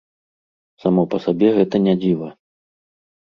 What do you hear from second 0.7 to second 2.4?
Само па сабе гэта не дзіва.